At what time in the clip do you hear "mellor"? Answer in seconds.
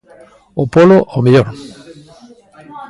1.25-1.47